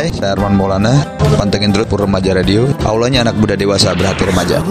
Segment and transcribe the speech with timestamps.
[0.00, 1.04] Hai, saya Arman Maulana.
[1.36, 2.72] Pantengin terus pura Remaja Radio.
[2.88, 4.64] Aulanya anak muda dewasa berhati remaja.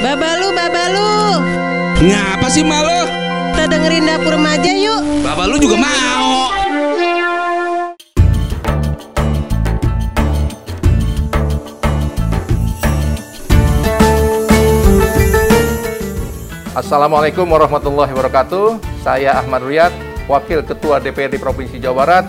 [0.00, 1.12] Babalu, babalu.
[2.00, 3.00] Ngapa sih malu?
[3.52, 5.04] Kita dengerin dapur remaja yuk.
[5.20, 6.48] Babalu juga mau.
[16.72, 19.92] Assalamualaikum warahmatullahi wabarakatuh saya Ahmad Riyad,
[20.28, 22.24] Wakil Ketua DPRD Provinsi Jawa Barat.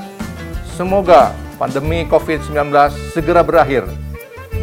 [0.79, 2.71] Semoga pandemi COVID-19
[3.12, 3.83] segera berakhir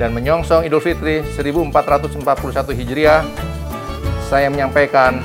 [0.00, 2.24] dan menyongsong Idul Fitri 1441
[2.72, 3.20] Hijriah.
[4.24, 5.20] Saya menyampaikan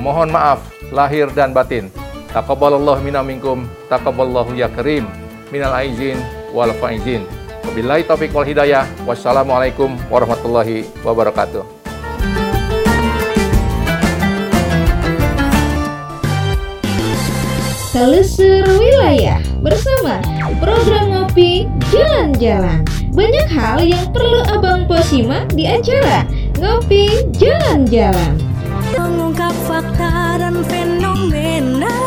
[0.00, 1.92] mohon maaf lahir dan batin.
[2.32, 5.04] Taqabbalallahu minna minkum, taqabbalallahu ya karim,
[5.52, 6.16] minal aizin
[6.56, 7.28] wal faizin.
[7.68, 8.88] Wabillahi taufiq wal hidayah.
[9.04, 11.81] Wassalamualaikum warahmatullahi wabarakatuh.
[17.92, 20.16] Telusur Wilayah bersama
[20.64, 22.80] program ngopi jalan-jalan.
[23.12, 26.24] Banyak hal yang perlu Abang Po simak di acara
[26.56, 28.40] Ngopi Jalan-Jalan.
[28.96, 32.01] Mengungkap fakta dan fenomena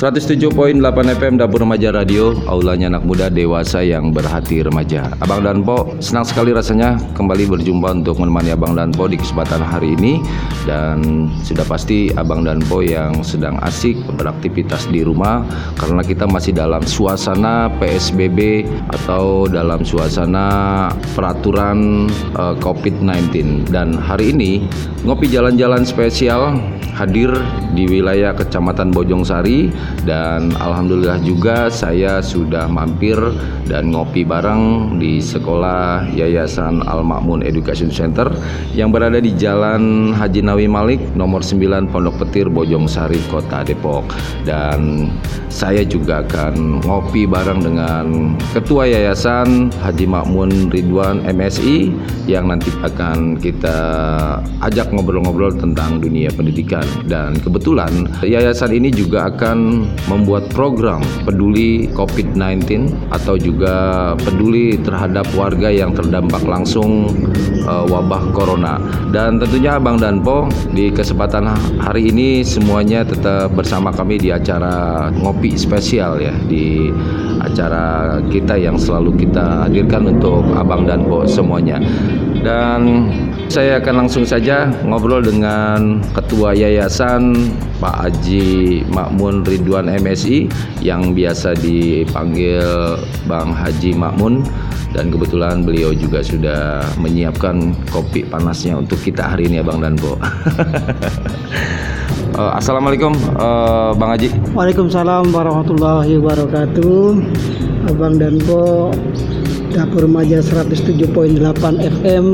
[0.00, 0.80] 107.8
[1.20, 5.12] FM Dapur Remaja Radio, aulanya anak muda dewasa yang berhati remaja.
[5.20, 9.60] Abang dan Po, senang sekali rasanya kembali berjumpa untuk menemani Abang dan Po di kesempatan
[9.60, 10.24] hari ini.
[10.64, 15.44] Dan sudah pasti Abang dan Po yang sedang asik beraktivitas di rumah
[15.76, 18.64] karena kita masih dalam suasana PSBB
[18.96, 22.08] atau dalam suasana peraturan
[22.40, 24.64] uh, COVID-19 dan hari ini
[25.04, 26.56] ngopi jalan-jalan spesial
[27.00, 27.32] hadir
[27.72, 33.16] di wilayah Kecamatan Bojong Sari dan alhamdulillah juga saya sudah mampir
[33.70, 38.26] dan ngopi bareng di sekolah Yayasan Al Makmun Education Center
[38.74, 44.08] yang berada di Jalan Haji Nawi Malik nomor 9 Pondok Petir Bojong Sari Kota Depok.
[44.42, 45.10] Dan
[45.50, 51.92] saya juga akan ngopi bareng dengan Ketua Yayasan Haji Makmun Ridwan MSI
[52.26, 53.78] yang nanti akan kita
[54.66, 56.84] ajak ngobrol-ngobrol tentang dunia pendidikan.
[57.06, 65.68] Dan kebetulan yayasan ini juga akan membuat program peduli COVID-19 atau juga peduli terhadap warga
[65.70, 67.10] yang terdampak langsung
[67.64, 68.78] uh, wabah corona.
[69.10, 71.50] Dan tentunya Bang Danpo di kesempatan
[71.80, 76.90] hari ini semuanya tetap bersama kami di acara ngopi spesial ya di
[77.40, 81.80] acara kita yang selalu kita hadirkan untuk Abang Danpo semuanya
[82.40, 83.08] dan
[83.52, 90.48] saya akan langsung saja ngobrol dengan Ketua Yayasan Pak Haji Makmun Ridwan MSI
[90.80, 92.64] yang biasa dipanggil
[93.28, 94.44] Bang Haji Makmun
[94.90, 100.18] dan kebetulan beliau juga sudah menyiapkan kopi panasnya untuk kita hari ini ya Bang Danbo.
[102.34, 104.34] uh, Assalamualaikum uh, Bang Haji.
[104.50, 107.22] Waalaikumsalam warahmatullahi wabarakatuh.
[107.86, 108.92] Abang Danbo
[109.70, 111.10] Dapur Remaja 107.8
[111.78, 112.26] FM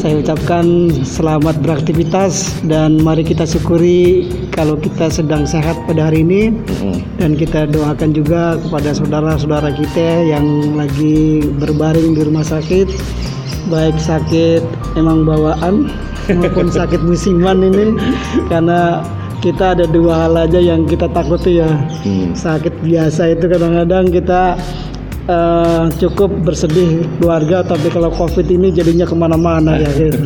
[0.00, 6.56] saya ucapkan selamat beraktivitas dan mari kita syukuri kalau kita sedang sehat pada hari ini.
[7.20, 12.88] Dan kita doakan juga kepada saudara-saudara kita yang lagi berbaring di rumah sakit
[13.68, 14.64] baik sakit
[14.96, 15.92] emang bawaan
[16.32, 17.92] maupun sakit musiman ini
[18.48, 19.04] karena
[19.44, 21.68] kita ada dua hal aja yang kita takuti ya.
[22.32, 24.56] Sakit biasa itu kadang-kadang kita
[25.30, 30.18] uh, cukup bersedih keluarga tapi kalau covid ini jadinya ke mana-mana ya gitu.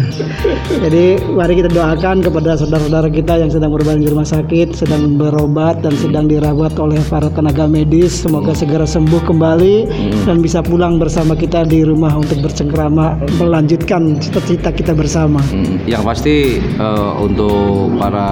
[0.80, 5.84] jadi mari kita doakan kepada saudara-saudara kita yang sedang berbaring di rumah sakit sedang berobat
[5.84, 9.76] dan sedang dirawat oleh para tenaga medis semoga segera sembuh kembali
[10.24, 16.02] dan bisa pulang bersama kita di rumah untuk bercengkrama melanjutkan cita-cita kita bersama Hmm, Yang
[16.06, 18.28] pasti eh, untuk para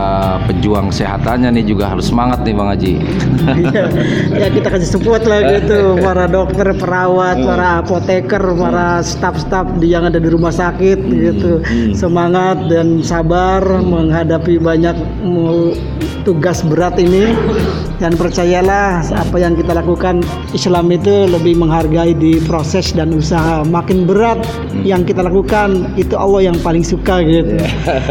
[0.49, 2.95] pejuang kesehatannya nih juga harus semangat nih Bang Haji.
[3.43, 3.85] Iya,
[4.39, 10.23] ya kita kasih support lah gitu para dokter, perawat, para apoteker, para staf-staf yang ada
[10.23, 11.59] di rumah sakit gitu.
[11.91, 14.95] Semangat dan sabar menghadapi banyak
[16.23, 17.35] tugas berat ini
[18.03, 23.63] dan percayalah apa yang kita lakukan Islam itu lebih menghargai di proses dan usaha.
[23.63, 24.43] Makin berat
[24.83, 27.63] yang kita lakukan itu Allah yang paling suka gitu.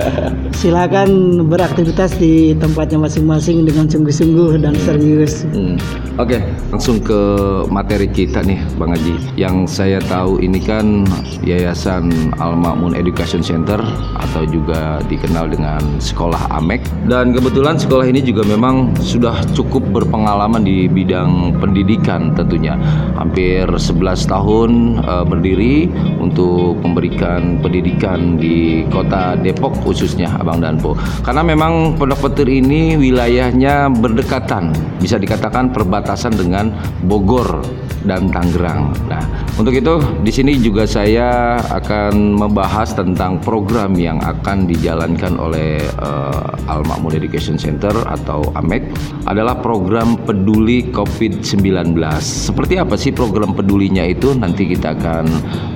[0.63, 5.43] Silakan beraktivitas di tempatnya masing-masing dengan sungguh-sungguh dan serius.
[5.51, 5.75] Hmm.
[6.15, 6.39] Oke,
[6.71, 7.19] langsung ke
[7.67, 9.35] materi kita nih, Bang Haji.
[9.35, 11.03] Yang saya tahu ini kan
[11.43, 13.83] Yayasan Al Makmun Education Center
[14.15, 16.87] atau juga dikenal dengan Sekolah Amek.
[17.11, 22.79] Dan kebetulan sekolah ini juga memang sudah cukup berpengalaman di bidang pendidikan tentunya.
[23.19, 24.69] Hampir 11 tahun
[25.03, 25.91] eh, berdiri
[26.23, 30.95] untuk memberikan pendidikan di Kota Depok khususnya Abang Danpo.
[31.27, 34.71] Karena memang Pondok Petir ini wilayahnya berdekatan,
[35.01, 36.69] bisa dikatakan perbatasan dengan
[37.09, 37.65] Bogor
[38.05, 38.93] dan Tangerang.
[39.09, 39.23] Nah,
[39.57, 46.69] untuk itu di sini juga saya akan membahas tentang program yang akan dijalankan oleh eh,
[46.69, 48.91] Al Makmun Education Center atau AMEC
[49.25, 51.95] adalah program peduli COVID-19.
[52.21, 54.35] Seperti apa sih program pedulinya itu?
[54.35, 55.25] Nanti kita akan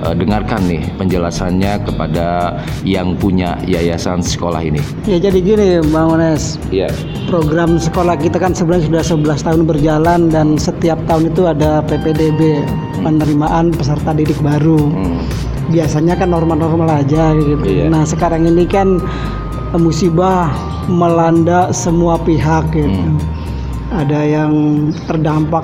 [0.04, 2.26] eh, dengarkan nih penjelasannya kepada
[2.84, 4.82] yang punya yayasan sekolah ini.
[5.08, 6.90] Ya jadi gini Bang Ones, Iya.
[7.30, 12.35] program sekolah kita kan sebenarnya sudah 11 tahun berjalan dan setiap tahun itu ada PPDB
[13.00, 14.78] penerimaan peserta didik baru.
[14.78, 15.20] Hmm.
[15.72, 17.66] Biasanya kan normal-normal aja gitu.
[17.66, 17.90] Iya.
[17.90, 19.02] Nah sekarang ini kan
[19.74, 20.52] eh, musibah
[20.86, 22.86] melanda semua pihak gitu.
[22.88, 23.18] Hmm.
[23.90, 24.52] Ada yang
[25.06, 25.62] terdampak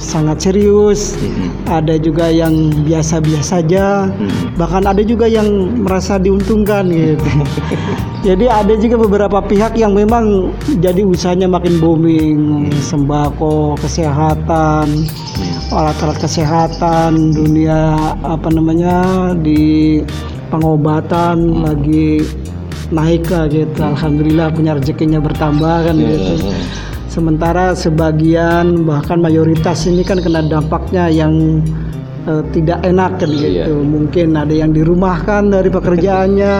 [0.00, 1.52] sangat serius, Hmm.
[1.68, 4.56] ada juga yang biasa-biasa saja, Hmm.
[4.56, 5.46] bahkan ada juga yang
[5.84, 7.20] merasa diuntungkan gitu.
[8.26, 15.08] Jadi ada juga beberapa pihak yang memang jadi usahanya makin booming, sembako, kesehatan,
[15.72, 20.04] alat-alat kesehatan, dunia apa namanya di
[20.52, 22.20] pengobatan lagi
[22.92, 23.80] naik lah gitu.
[23.80, 26.52] Alhamdulillah punya rezekinya bertambah kan gitu.
[27.10, 31.58] Sementara sebagian bahkan mayoritas ini kan kena dampaknya yang
[32.22, 33.82] eh, tidak enak kan gitu.
[33.82, 36.54] Mungkin ada yang dirumahkan dari pekerjaannya,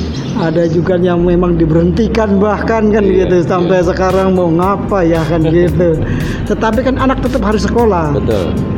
[0.46, 5.98] ada juga yang memang diberhentikan bahkan kan gitu sampai sekarang mau ngapa ya kan gitu.
[6.54, 8.14] Tetapi kan anak tetap harus sekolah.
[8.14, 8.75] Betul.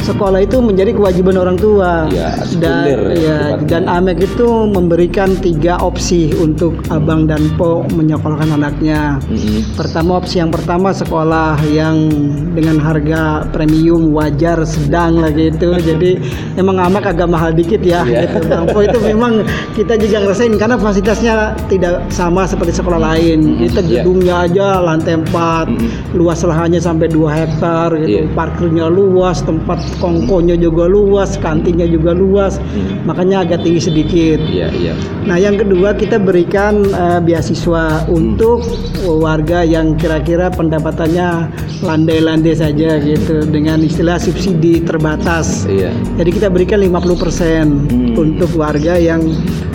[0.00, 2.08] Sekolah itu menjadi kewajiban orang tua.
[2.08, 3.38] Iya, dan ya, ya,
[3.68, 9.20] dan AMEK itu memberikan tiga opsi untuk abang dan po menyekolahkan anaknya.
[9.28, 9.76] Mm-mm.
[9.76, 12.08] Pertama opsi yang pertama sekolah yang
[12.56, 15.76] dengan harga premium wajar sedang lah gitu.
[15.88, 16.16] Jadi
[16.56, 18.26] emang amak agak mahal dikit ya Iya.
[18.26, 18.48] gitu.
[18.48, 19.44] Bang Po itu memang
[19.76, 21.34] kita juga ngerasain karena fasilitasnya
[21.68, 23.60] tidak sama seperti sekolah lain.
[23.68, 24.02] Kita Iya.
[24.02, 25.68] gedungnya aja lantai 4,
[26.16, 28.24] luas lahannya sampai 2 hektar gitu.
[28.26, 28.32] Iya.
[28.32, 32.62] Parkirnya luas, tempat kongkonya juga luas, kantinnya juga luas.
[33.08, 34.38] Makanya agak tinggi sedikit.
[34.38, 34.94] Iya, iya.
[35.26, 38.62] Nah, yang kedua kita berikan eh, beasiswa untuk
[39.04, 41.48] warga yang kira-kira pendapatannya
[41.80, 45.64] landai-landai saja gitu dengan istilah subsidi terbatas.
[45.66, 45.90] Iya.
[46.20, 49.24] Jadi kita berikan 50% untuk warga yang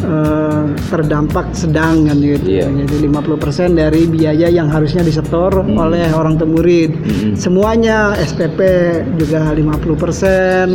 [0.06, 2.62] eh, terdampak sedang kan gitu.
[2.62, 2.70] Iya.
[2.86, 6.92] Jadi 50% dari biaya yang harusnya disetor oleh orang tua murid.
[7.36, 8.60] Semuanya SPP
[9.18, 10.70] juga 50%.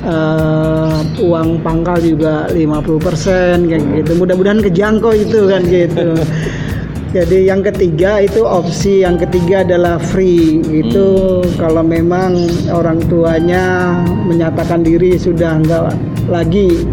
[0.00, 4.12] eh, uang pangkal juga 50% kayak gitu.
[4.16, 6.16] Mudah-mudahan kejangkau itu kan gitu.
[7.10, 10.62] Jadi yang ketiga itu opsi yang ketiga adalah free.
[10.62, 13.98] Itu kalau memang orang tuanya
[14.30, 15.90] menyatakan diri sudah enggak
[16.30, 16.86] lagi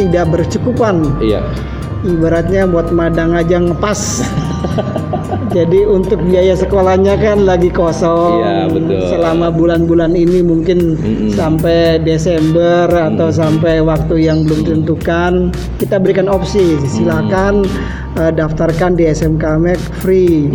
[0.00, 1.04] tidak bercukupan.
[1.20, 1.44] Iya.
[2.00, 4.24] ibaratnya buat madang aja ngepas
[5.50, 8.38] jadi untuk biaya sekolahnya kan lagi kosong.
[8.38, 9.02] Iya, betul.
[9.10, 10.94] selama bulan-bulan ini mungkin
[11.34, 15.50] sampai Desember atau sampai waktu yang belum ditentukan
[15.82, 16.78] kita berikan opsi.
[16.86, 17.66] Silakan
[18.14, 20.46] eh, daftarkan di SMK Mek free.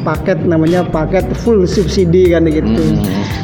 [0.00, 2.96] Paket namanya paket full subsidi kan gitu.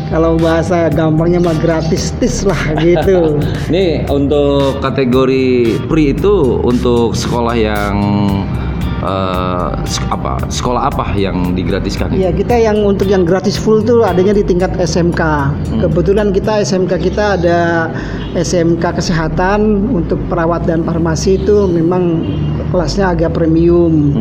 [0.08, 3.36] Kalau bahasa gampangnya mah gratis tis lah gitu.
[3.74, 7.94] Nih untuk kategori pre itu untuk sekolah yang
[9.86, 10.42] sek- apa?
[10.50, 12.10] Sekolah apa yang digratiskan?
[12.10, 15.22] Iya kita yang untuk yang gratis full tuh adanya di tingkat SMK.
[15.82, 17.90] Kebetulan kita SMK kita ada
[18.34, 22.26] SMK kesehatan untuk perawat dan farmasi itu memang
[22.74, 24.12] kelasnya agak premium.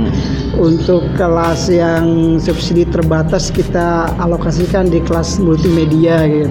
[0.58, 6.50] Untuk kelas yang subsidi terbatas kita alokasikan di kelas multimedia gitu.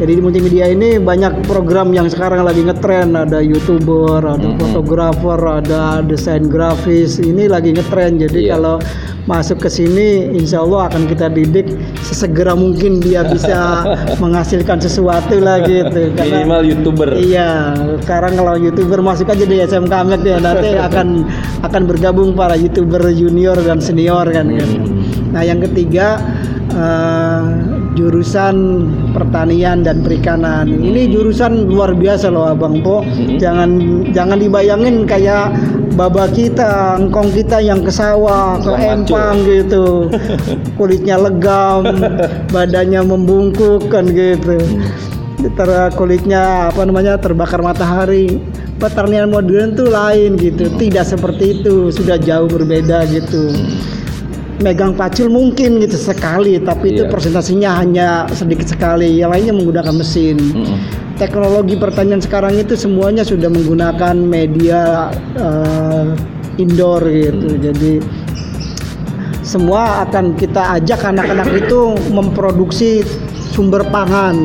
[0.00, 6.00] Jadi di multimedia ini banyak program yang sekarang lagi ngetren, ada youtuber, ada fotografer, ada
[6.00, 7.20] desain grafis.
[7.20, 8.16] Ini lagi ngetren.
[8.16, 8.56] Jadi Iya.
[8.56, 8.80] kalau
[9.28, 11.68] masuk ke sini, insya Allah akan kita didik
[12.00, 13.84] sesegera mungkin dia bisa
[14.24, 16.16] menghasilkan sesuatu lah gitu.
[16.16, 17.08] Karena- Minimal youtuber.
[17.14, 17.50] Iya,
[18.00, 21.28] sekarang kalau youtuber masuk aja di SMK Med ya nanti akan
[21.60, 24.48] akan bergabung para youtuber junior dan senior kan.
[24.48, 24.80] gitu.
[25.30, 26.16] Nah yang ketiga
[26.72, 27.29] eh,
[27.98, 30.70] jurusan pertanian dan perikanan.
[30.70, 33.02] Ini jurusan luar biasa loh Abang Po.
[33.38, 35.54] Jangan jangan dibayangin kayak
[35.98, 40.06] baba kita, engkong kita yang ke sawah, ke empang gitu.
[40.78, 41.86] Kulitnya legam,
[42.54, 44.58] badannya membungkuk kan gitu
[45.40, 48.36] ter kulitnya apa namanya terbakar matahari.
[48.76, 50.72] Pertanian modern tuh lain gitu.
[50.76, 53.52] Tidak seperti itu sudah jauh berbeda gitu
[54.60, 57.10] megang pacul mungkin gitu sekali tapi itu Iya.
[57.10, 59.18] presentasinya hanya sedikit sekali.
[59.20, 60.36] Yang lainnya menggunakan mesin.
[61.16, 66.08] Teknologi pertanian sekarang itu semuanya sudah menggunakan media eh,
[66.56, 67.60] indoor gitu.
[67.60, 68.00] Jadi
[69.44, 73.02] semua akan kita ajak anak-anak itu memproduksi
[73.50, 74.36] sumber pangan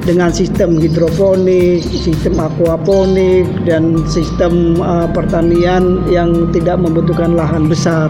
[0.00, 8.08] dengan sistem hidroponik, sistem aquaponik dan sistem uh, pertanian yang tidak membutuhkan lahan besar.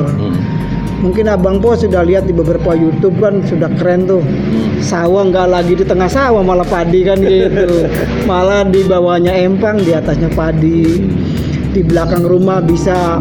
[1.00, 4.20] Mungkin Abang Po sudah lihat di beberapa YouTube kan sudah keren tuh.
[4.84, 7.88] Sawah nggak lagi di tengah sawah malah padi kan gitu.
[8.30, 11.08] malah di bawahnya empang, di atasnya padi.
[11.72, 13.16] Di belakang rumah bisa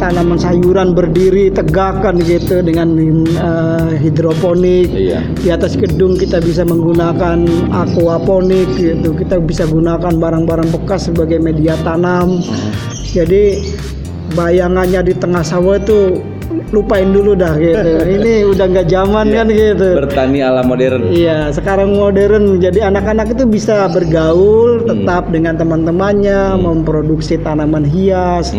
[0.00, 4.88] tanaman sayuran berdiri tegak kan gitu dengan eh, hidroponik.
[4.94, 5.20] Iya.
[5.34, 7.42] Di atas gedung kita bisa menggunakan
[7.74, 9.18] aquaponik gitu.
[9.18, 12.38] Kita bisa gunakan barang-barang bekas sebagai media tanam.
[13.10, 13.58] Jadi
[14.38, 16.29] bayangannya di tengah sawah itu
[16.70, 17.90] lupain dulu dah gitu.
[18.18, 19.88] Ini udah nggak zaman kan gitu.
[20.02, 21.10] Bertani ala modern.
[21.10, 22.58] Iya, sekarang modern.
[22.62, 28.54] Jadi anak-anak itu bisa bergaul tetap dengan teman-temannya, memproduksi tanaman hias,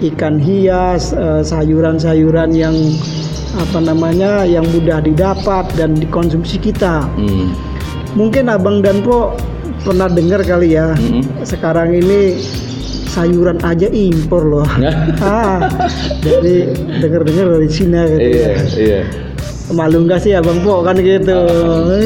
[0.00, 2.76] ikan hias, eh, sayuran-sayuran yang
[3.56, 7.08] apa namanya yang mudah didapat dan dikonsumsi kita.
[7.16, 7.56] Hmm.
[8.16, 9.36] Mungkin Abang dan Po
[9.84, 10.92] pernah dengar kali ya.
[11.44, 12.36] Sekarang ini
[13.16, 14.68] sayuran aja impor loh.
[15.24, 15.64] ah,
[16.20, 16.68] jadi
[17.00, 18.20] dengar-dengar dari Cina gitu.
[18.20, 19.00] Iya, iya.
[19.72, 21.34] Malu nggak sih Abang Po kan gitu.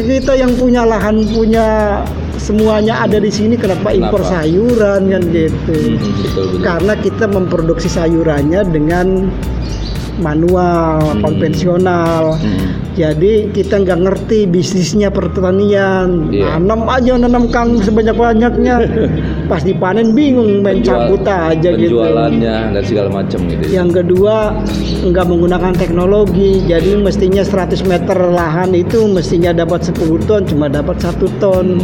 [0.07, 2.01] Kita yang punya lahan punya
[2.41, 4.41] semuanya ada di sini kenapa impor Kenapa?
[4.41, 5.75] sayuran kan gitu.
[5.77, 6.63] Hmm, betul betul.
[6.65, 9.29] Karena kita memproduksi sayurannya dengan
[10.25, 12.41] manual, konvensional.
[12.41, 12.90] Hmm.
[13.01, 16.29] Jadi kita nggak ngerti bisnisnya pertanian.
[16.29, 16.61] Iya.
[16.61, 18.77] Nanam aja nanam kang sebanyak banyaknya.
[19.51, 21.97] Pas dipanen bingung main Penjual- cabut aja gitu.
[21.97, 23.63] penjualannya dan segala macam gitu.
[23.73, 23.81] ya.
[23.81, 24.53] Yang kedua
[25.09, 26.61] nggak menggunakan teknologi.
[26.69, 31.81] Jadi mestinya 100 meter lahan itu mestinya dapat 10 ton cuma dapat satu ton.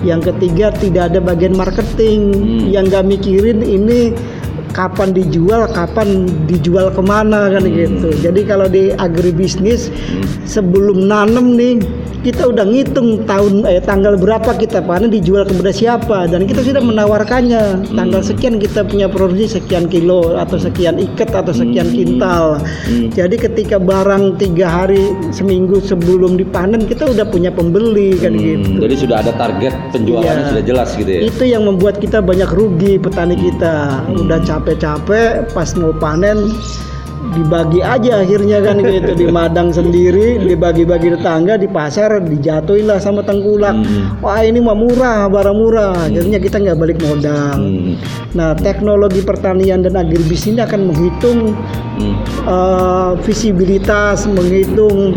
[0.00, 2.32] Yang ketiga tidak ada bagian marketing.
[2.72, 4.16] Yang nggak mikirin ini
[4.74, 8.10] kapan dijual, kapan dijual ke mana kan gitu.
[8.20, 9.88] Jadi kalau di agribisnis
[10.44, 11.78] sebelum nanam nih
[12.24, 16.24] kita udah ngitung tahun eh tanggal berapa kita panen dijual kepada siapa?
[16.24, 17.84] Dan kita sudah menawarkannya.
[17.92, 22.64] Tanggal sekian kita punya produksi sekian kilo atau sekian ikat atau sekian kintal.
[23.12, 25.04] Jadi ketika barang tiga hari
[25.36, 28.72] seminggu sebelum dipanen kita udah punya pembeli kan gitu.
[28.72, 30.50] Hmm, Jadi sudah ada target penjualannya Iya.
[30.50, 31.20] sudah jelas gitu ya.
[31.28, 34.00] itu yang membuat kita banyak rugi petani kita.
[34.16, 36.56] Udah capek-capek pas mau panen
[37.36, 39.12] dibagi aja akhirnya kan gitu.
[39.12, 43.76] Di madang sendiri dibagi-bagi tetangga di pasar dijatuhin lah sama tengkulak.
[44.24, 46.08] Wah ini mah murah barang murah.
[46.08, 47.60] Akhirnya kita nggak balik modal.
[47.60, 47.96] Hmm.
[48.34, 51.54] nah teknologi pertanian dan agribis ini akan menghitung
[51.94, 52.18] Hmm.
[52.50, 55.14] eh, visibilitas menghitung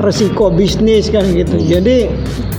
[0.00, 1.58] resiko bisnis kan gitu.
[1.60, 2.08] Jadi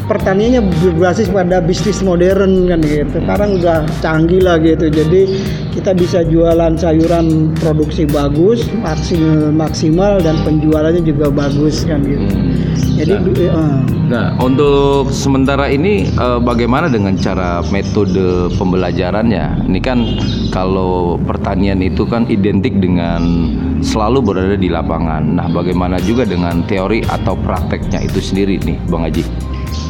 [0.06, 3.18] pertaniannya berbasis pada bisnis modern kan gitu.
[3.18, 4.92] Sekarang udah canggih lah gitu.
[4.92, 5.22] Jadi
[5.74, 12.28] kita bisa jualan sayuran produksi bagus, maksimal maksimal dan penjualannya juga bagus kan gitu.
[13.04, 19.66] Jadi eh, Nah, untuk sementara ini eh, bagaimana dengan cara metode pembelajarannya?
[19.68, 20.00] Ini kan
[20.52, 23.22] kalau pertanian itu kan identik dengan
[23.84, 25.24] selalu berada di lapangan.
[25.40, 29.24] Nah, bagaimana juga dengan teori atau prakteknya itu sendiri nih, Bang Haji?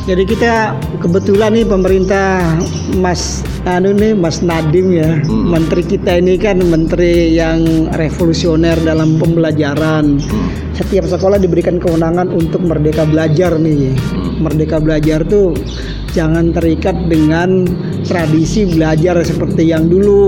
[0.03, 2.59] Jadi kita kebetulan nih pemerintah
[2.99, 10.19] Mas anu nih Mas Nadim ya, menteri kita ini kan menteri yang revolusioner dalam pembelajaran.
[10.75, 13.95] Setiap sekolah diberikan kewenangan untuk merdeka belajar nih.
[14.43, 15.55] Merdeka belajar tuh
[16.11, 17.63] jangan terikat dengan
[18.03, 20.27] tradisi belajar seperti yang dulu.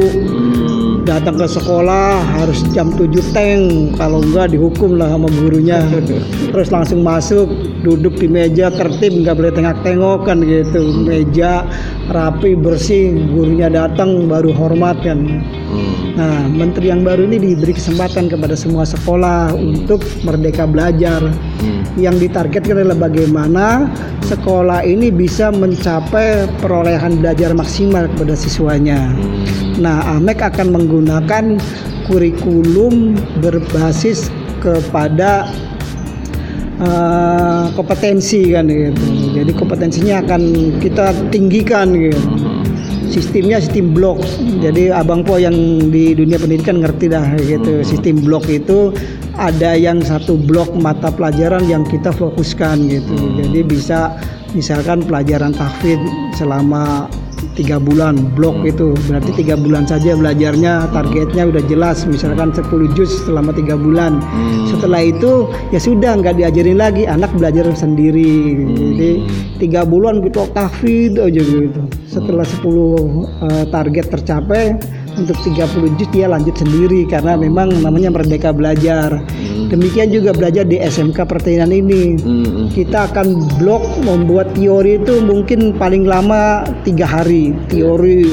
[1.05, 5.85] Datang ke sekolah harus jam 7 teng, kalau enggak dihukum lah sama gurunya.
[6.51, 7.45] Terus langsung masuk,
[7.85, 11.05] duduk di meja tertib, nggak boleh tengok-tengok kan gitu.
[11.05, 11.61] Meja
[12.09, 15.45] rapi, bersih, gurunya datang baru hormat kan.
[16.15, 21.19] Nah, menteri yang baru ini diberi kesempatan kepada semua sekolah untuk merdeka belajar.
[21.99, 23.91] Yang ditargetkan adalah bagaimana
[24.23, 29.11] sekolah ini bisa mencapai perolehan belajar maksimal kepada siswanya.
[29.75, 31.59] Nah, AMEK akan menggunakan
[32.07, 34.31] kurikulum berbasis
[34.63, 35.51] kepada
[36.79, 39.03] eh, kompetensi kan gitu.
[39.35, 40.41] Jadi kompetensinya akan
[40.79, 42.54] kita tinggikan gitu.
[43.15, 44.19] Sistemnya sistem blok.
[44.59, 45.55] Jadi Abang Po yang
[45.87, 47.79] di dunia pendidikan ngerti dah gitu.
[47.79, 48.91] Sistem blok itu
[49.39, 53.15] ada yang satu blok mata pelajaran yang kita fokuskan gitu.
[53.39, 54.19] Jadi bisa
[54.51, 56.03] misalkan pelajaran tahfidz
[56.35, 57.07] selama
[57.55, 58.93] tiga bulan blok itu.
[59.07, 64.19] Berarti tiga bulan saja belajarnya targetnya udah jelas misalkan 10 juz selama tiga bulan.
[64.69, 68.59] Setelah itu ya sudah nggak diajarin lagi anak belajar sendiri.
[68.75, 69.11] Jadi
[69.57, 71.81] tiga bulan gitu tahfidz aja gitu.
[72.05, 74.63] Setelah 10 eh, target tercapai
[75.15, 79.23] untuk 30 juz dia lanjut sendiri karena memang namanya merdeka belajar
[79.71, 82.19] demikian juga belajar di SMK pertanian ini
[82.71, 88.27] kita akan blok membuat teori itu mungkin paling lama tiga hari teori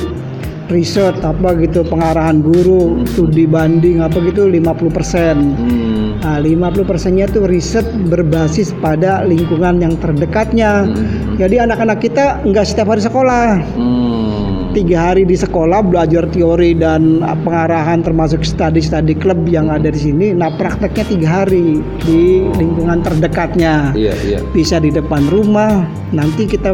[0.71, 5.93] riset apa gitu pengarahan guru studi banding apa gitu 50%
[6.23, 6.23] Hmm.
[6.23, 10.87] Nah, 50 persennya itu riset berbasis pada lingkungan yang terdekatnya.
[10.87, 11.35] Hmm.
[11.35, 13.59] Jadi anak-anak kita nggak setiap hari sekolah.
[13.75, 14.42] Hmm.
[14.73, 20.33] Tiga hari di sekolah belajar teori dan pengarahan termasuk studi-studi klub yang ada di sini.
[20.33, 23.93] Nah prakteknya tiga hari di lingkungan terdekatnya.
[23.93, 24.39] Iya, iya.
[24.57, 25.85] Bisa di depan rumah.
[26.17, 26.73] Nanti kita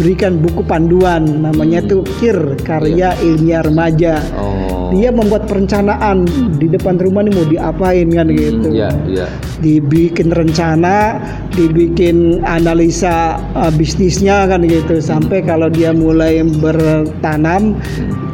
[0.00, 4.24] berikan buku panduan namanya tuh KIR karya ilmiah remaja.
[4.32, 4.88] Oh.
[4.90, 6.26] Dia membuat perencanaan
[6.58, 8.74] di depan rumah nih mau diapain kan gitu.
[8.74, 9.26] Iya, iya.
[9.62, 11.20] Dibikin rencana,
[11.54, 14.98] dibikin analisa uh, bisnisnya kan gitu.
[14.98, 17.78] Sampai kalau dia mulai bertanam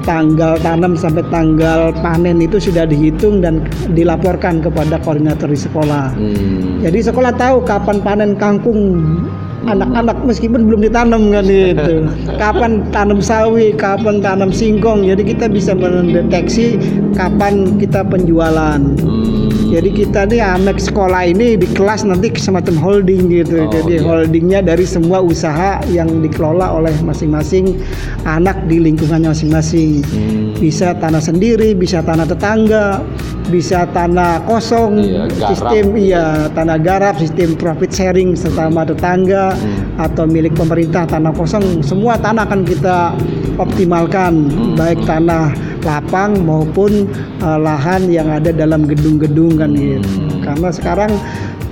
[0.07, 6.15] tanggal tanam sampai tanggal panen itu sudah dihitung dan dilaporkan kepada koordinator di sekolah.
[6.15, 6.81] Hmm.
[6.81, 9.03] Jadi sekolah tahu kapan panen kangkung
[9.67, 12.07] anak-anak meskipun belum ditanam kan gitu.
[12.39, 15.07] Kapan tanam sawi, kapan tanam singkong.
[15.07, 16.79] Jadi kita bisa mendeteksi
[17.19, 18.81] kapan kita penjualan.
[18.81, 19.26] Hmm.
[19.77, 23.61] Jadi kita nih amek sekolah ini di kelas nanti semacam holding gitu.
[23.61, 24.09] Oh, Jadi iya.
[24.09, 27.77] holdingnya dari semua usaha yang dikelola oleh masing-masing
[28.25, 30.01] anak di lingkungannya masing-masing.
[30.01, 30.57] Hmm.
[30.57, 33.05] Bisa tanah sendiri, bisa tanah tetangga,
[33.53, 35.49] bisa tanah kosong, Iya, garap.
[35.53, 36.25] sistem iya
[36.57, 40.01] tanah garap, sistem profit sharing sesama tetangga Hmm.
[40.01, 43.13] atau milik pemerintah tanah kosong, semua tanah akan kita
[43.61, 44.73] optimalkan Hmm.
[44.73, 45.53] baik tanah
[45.85, 47.11] lapang maupun
[47.43, 50.01] eh, lahan yang ada dalam gedung-gedung kan gitu.
[50.01, 50.41] Hmm.
[50.47, 51.13] Karena sekarang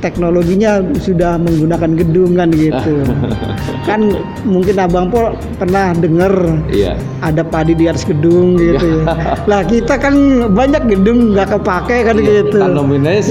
[0.05, 3.01] teknologinya sudah menggunakan gedung kan gitu.
[3.89, 4.01] kan
[4.45, 6.33] mungkin Abang Pol pernah dengar
[6.69, 7.01] Iya.
[7.25, 9.05] ada padi di atas gedung gitu ya.
[9.49, 10.13] Lah kita kan
[10.53, 12.59] banyak gedung nggak kepake kan Iya, gitu.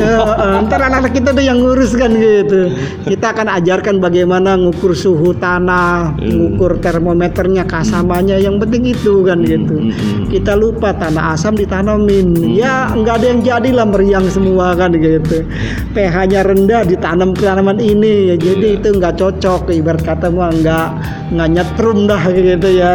[0.01, 2.73] Ya, eh, ntar anak-anak kita tuh yang ngurus kan gitu.
[3.05, 6.33] Kita akan ajarkan bagaimana ngukur suhu tanah, Hmm.
[6.33, 8.39] ngukur termometernya, kasamanya.
[8.39, 9.75] Yang penting itu kan gitu.
[9.77, 10.23] hmm, hmm.
[10.31, 12.33] Kita lupa tanah asam ditanamin.
[12.49, 15.45] Ya nggak ada yang jadi lah meriang semua kan gitu.
[15.93, 18.35] pH-nya rendah ditanam tanaman ini ya.
[18.39, 18.77] Jadi Iya.
[18.79, 19.71] itu nggak cocok.
[19.71, 20.87] Ibarat kata mah nggak
[21.33, 22.93] nggak nyetrum dah gitu ya.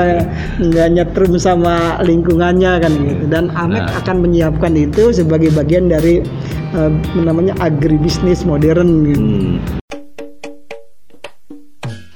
[0.61, 3.24] Nggak nyetrum sama lingkungannya kan gitu.
[3.28, 3.98] Dan Amek Nah.
[4.00, 6.24] akan menyiapkan itu sebagai bagian dari
[6.68, 9.24] eh, namanya agribisnis modern gitu.
[9.24, 9.88] Hmm.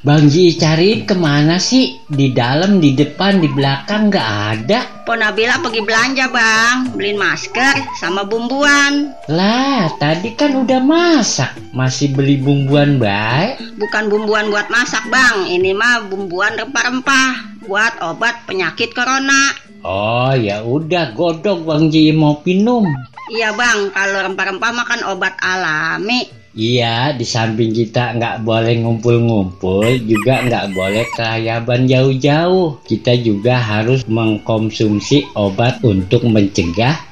[0.03, 1.95] Bang Ji cari ke mana sih?
[2.11, 5.07] Di dalam, di depan, di belakang nggak ada.
[5.07, 9.15] Po Nabila pergi belanja bang, beliin masker sama bumbuan.
[9.31, 11.55] Lah, tadi kan udah masak.
[11.71, 13.63] Masih beli bumbuan baik.
[13.79, 19.55] Bukan bumbuan buat masak bang, ini mah bumbuan rempah-rempah buat obat penyakit corona.
[19.87, 22.91] Oh ya udah godok Bang Ji mau minum.
[23.31, 26.27] Iya bang, kalau rempah-rempah makan obat alami.
[26.53, 32.83] Iya, di samping kita nggak boleh ngumpul-ngumpul, juga nggak boleh kelayaban jauh-jauh.
[32.85, 37.12] Kita juga harus mengkonsumsi obat untuk mencegah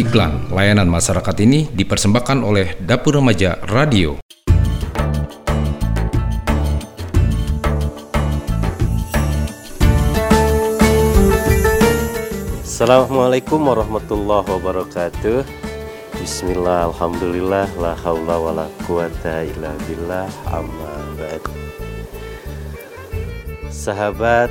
[0.00, 4.16] Iklan layanan masyarakat ini dipersembahkan oleh Dapur Remaja Radio.
[12.64, 15.44] Assalamualaikum warahmatullahi wabarakatuh
[16.16, 21.44] Bismillah, Alhamdulillah, la haula wa la quwata illa billah, amma ba'd
[23.68, 24.48] Sahabat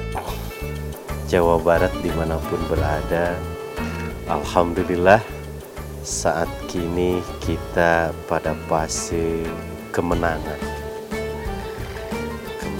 [1.25, 3.33] Jawa Barat di mana pun berada
[4.29, 5.38] Alhamdulillah
[6.09, 9.45] saat kini kita pada fase
[9.93, 10.57] kemenangan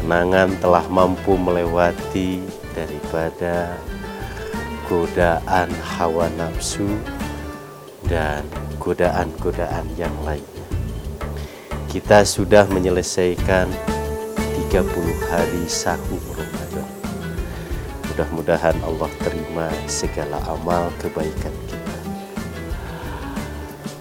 [0.10, 2.42] Kemenangan telah mampu melewati
[2.74, 3.78] daripada
[4.90, 6.90] godaan hawa nafsu
[8.10, 8.42] dan
[8.82, 10.66] godaan-godaan yang lainnya.
[11.94, 13.70] Kita sudah menyelesaikan
[14.74, 16.90] 30 hari sahur Ramadan.
[18.10, 21.89] Mudah-mudahan Allah terima segala amal kebaikan kita.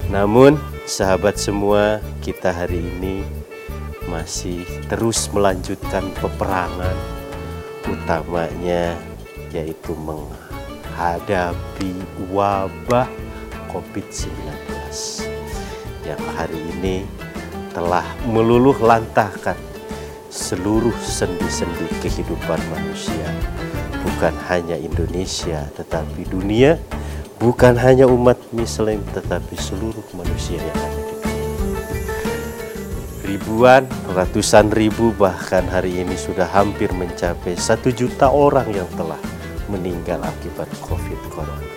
[0.08, 0.56] Namun,
[0.88, 3.20] sahabat semua, kita hari ini
[4.08, 6.96] masih terus melanjutkan peperangan
[7.84, 8.96] utamanya
[9.52, 11.92] yaitu menghadapi
[12.32, 13.04] wabah
[13.68, 14.32] COVID-19
[16.08, 17.04] yang hari ini
[17.76, 19.60] telah meluluh lantahkan
[20.32, 23.28] seluruh sendi-sendi kehidupan manusia.
[24.00, 26.80] Bukan hanya Indonesia tetapi dunia
[27.38, 31.38] bukan hanya umat muslim tetapi seluruh manusia yang ada di dunia
[33.28, 33.84] ribuan,
[34.16, 39.20] ratusan ribu, bahkan hari ini sudah hampir mencapai satu juta orang yang telah
[39.68, 41.68] meninggal akibat COVID Corona.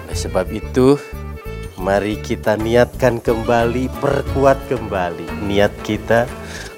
[0.00, 0.96] Oleh sebab itu,
[1.76, 6.24] mari kita niatkan kembali, perkuat kembali niat kita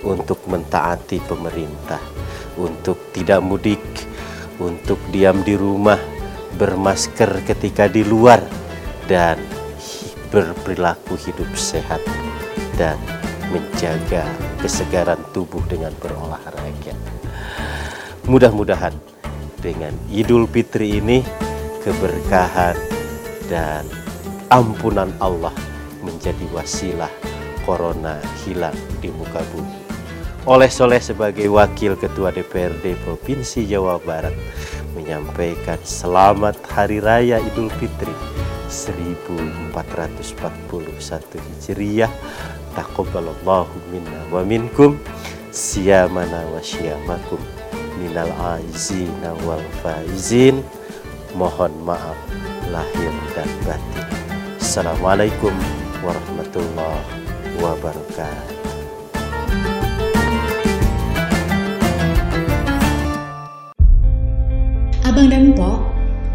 [0.02, 2.02] untuk mentaati pemerintah,
[2.58, 3.82] untuk tidak mudik,
[4.58, 6.15] untuk diam di rumah,
[6.56, 8.40] bermasker ketika di luar,
[9.06, 9.38] dan
[10.34, 12.02] berperilaku hidup sehat
[12.74, 12.98] dan
[13.48, 14.26] menjaga
[14.58, 16.92] kesegaran tubuh dengan berolahraga.
[18.26, 18.92] Mudah-mudahan
[19.62, 21.22] dengan Idul Fitri ini
[21.86, 22.74] keberkahan
[23.46, 23.86] dan
[24.50, 25.54] ampunan Allah
[26.02, 27.10] menjadi wasilah
[27.62, 29.86] corona hilang di muka bumi.
[30.46, 34.34] Oleh Soleh sebagai Wakil Ketua DPRD Provinsi Jawa Barat
[34.96, 38.16] menyampaikan selamat Hari Raya Idul Fitri
[38.72, 39.76] 1441
[41.36, 42.08] Hijriah.
[42.72, 45.00] Taqabbalallahu minna wa minkum
[45.48, 47.40] Siyamana wa syiyamakum
[48.00, 50.60] Minal aizina wal faizin.
[51.36, 52.16] Mohon maaf
[52.72, 54.04] lahir dan batin.
[54.60, 55.52] Assalamualaikum
[56.04, 57.08] warahmatullahi
[57.60, 58.55] wabarakatuh
[65.16, 65.80] Abang dan Pok,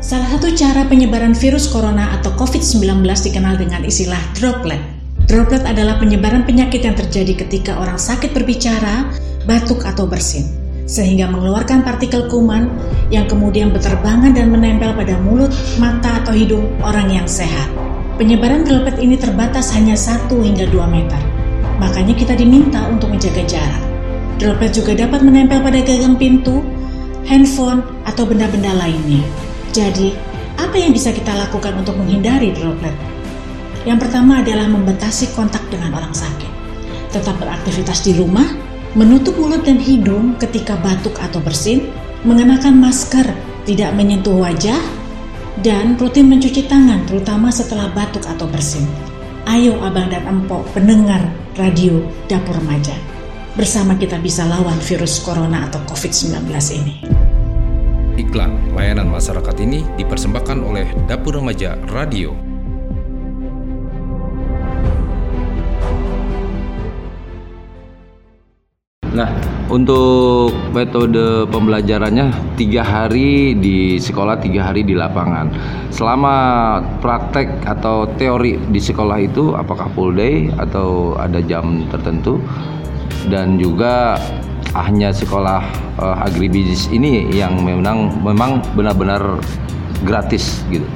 [0.02, 4.82] salah satu cara penyebaran virus corona atau COVID-19 dikenal dengan istilah droplet.
[5.30, 9.06] Droplet adalah penyebaran penyakit yang terjadi ketika orang sakit berbicara,
[9.46, 10.50] batuk atau bersin,
[10.90, 12.74] sehingga mengeluarkan partikel kuman
[13.14, 17.70] yang kemudian berterbangan dan menempel pada mulut, mata, atau hidung orang yang sehat.
[18.18, 21.22] Penyebaran droplet ini terbatas hanya 1 hingga 2 meter.
[21.78, 23.84] Makanya kita diminta untuk menjaga jarak.
[24.42, 26.66] Droplet juga dapat menempel pada gagang pintu,
[27.26, 29.24] handphone, atau benda-benda lainnya.
[29.72, 30.14] Jadi,
[30.60, 32.94] apa yang bisa kita lakukan untuk menghindari droplet?
[33.82, 36.52] Yang pertama adalah membatasi kontak dengan orang sakit.
[37.10, 38.46] Tetap beraktivitas di rumah,
[38.94, 41.90] menutup mulut dan hidung ketika batuk atau bersin,
[42.22, 43.26] mengenakan masker,
[43.66, 44.78] tidak menyentuh wajah,
[45.66, 48.86] dan rutin mencuci tangan terutama setelah batuk atau bersin.
[49.50, 53.11] Ayo abang dan empok pendengar radio Dapur Remaja.
[53.52, 57.04] Bersama kita bisa lawan virus corona atau COVID-19 ini.
[58.16, 62.32] Iklan layanan masyarakat ini dipersembahkan oleh Dapur Remaja Radio.
[69.12, 69.28] Nah,
[69.68, 75.52] untuk metode pembelajarannya tiga hari di sekolah, tiga hari di lapangan.
[75.92, 76.36] Selama
[77.04, 82.40] praktek atau teori di sekolah itu, apakah full day atau ada jam tertentu?
[83.28, 84.18] Dan juga
[84.72, 85.62] hanya sekolah
[86.00, 89.42] uh, agribisnis ini yang memang memang benar-benar
[90.08, 90.88] gratis gitu.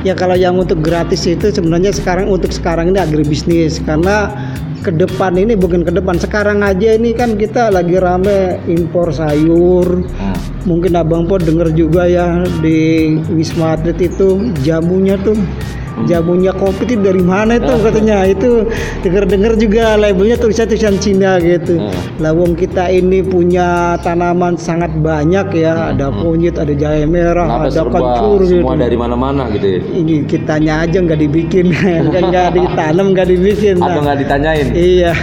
[0.00, 4.32] Ya kalau yang untuk gratis itu sebenarnya sekarang untuk sekarang ini agribisnis karena
[4.80, 10.08] ke depan ini bukan ke depan sekarang aja ini kan kita lagi rame impor sayur
[10.08, 10.36] Hmm.
[10.64, 15.36] mungkin abang po denger juga ya di Wisma Atlet itu jamunya tuh
[16.04, 18.24] jamunya kopi itu dari mana itu katanya?
[18.24, 18.64] Itu
[19.00, 21.80] denger-denger juga labelnya tulisan tulisan Cina gitu.
[22.18, 25.90] Lah wong kita ini punya tanaman sangat banyak ya.
[25.90, 27.70] Ada kunyit ada jahe merah Kenapa ada
[28.46, 28.80] semua gitu.
[28.80, 29.80] dari mana-mana gitu ya?
[29.92, 31.66] ini kitanya aja nggak dibikin.
[32.10, 33.76] Nggak ditanam nggak dibikin.
[33.78, 34.66] Atau Nah, nggak ditanyain?
[34.72, 35.12] iya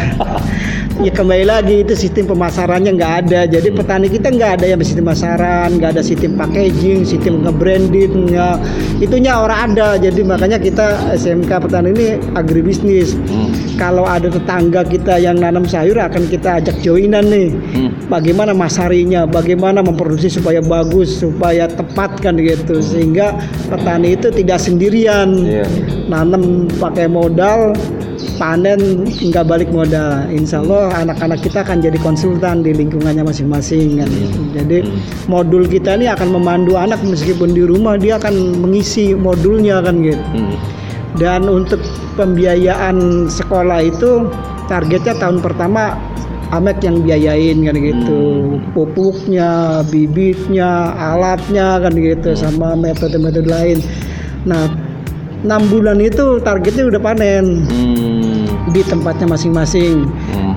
[0.98, 3.78] ya kembali lagi itu sistem pemasarannya nggak ada jadi Hmm.
[3.78, 8.58] petani kita nggak ada yang sistem pemasaran nggak ada sistem packaging sistem nge-branding ya
[8.98, 13.54] itunya orang ada jadi makanya kita SMK petani ini agribisnis Hmm.
[13.78, 17.90] kalau ada tetangga kita yang nanam sayur akan kita ajak joinan nih Hmm.
[18.10, 23.38] bagaimana masarinya bagaimana memproduksi supaya bagus supaya tepat kan gitu sehingga
[23.70, 25.66] petani itu tidak sendirian Iya.
[26.10, 27.78] nanam pakai modal
[28.38, 30.23] panen nggak balik modal.
[30.30, 34.10] Insya Allah anak-anak kita akan jadi konsultan di lingkungannya masing-masing kan.
[34.54, 34.86] Jadi
[35.26, 40.23] modul kita ini akan memandu anak meskipun di rumah dia akan mengisi modulnya kan gitu.
[41.17, 41.82] Dan untuk
[42.13, 44.30] pembiayaan sekolah itu
[44.69, 45.97] targetnya tahun pertama
[46.47, 48.56] Amek yang biayain kan gitu.
[48.71, 53.84] Pupuknya bibitnya alatnya kan gitu sama metode-metode lain.
[54.47, 54.71] Nah
[55.43, 57.67] enam bulan itu targetnya udah panen
[58.72, 60.08] di tempatnya masing-masing.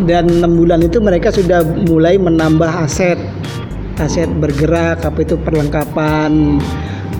[0.06, 3.18] Dan enam bulan itu mereka sudah mulai menambah aset.
[4.00, 6.56] Aset bergerak apa itu perlengkapan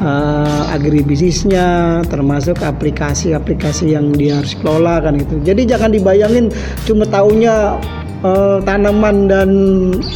[0.00, 5.38] eh, agribisnisnya termasuk aplikasi-aplikasi yang dia harus kelola kan gitu.
[5.44, 6.48] Jadi jangan dibayangin
[6.88, 7.76] cuma taunya
[8.24, 9.50] eh, tanaman dan